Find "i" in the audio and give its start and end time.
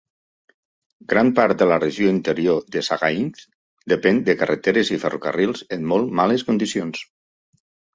4.99-5.01